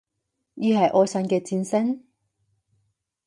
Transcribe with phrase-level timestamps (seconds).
[0.55, 2.03] 而係愛神嘅箭聲？